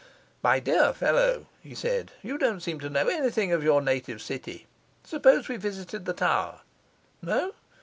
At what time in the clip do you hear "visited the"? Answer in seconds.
5.57-6.13